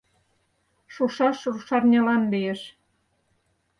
Шушаш 0.93 1.37
рушарнялан 1.51 2.23
лиеш. 2.31 2.61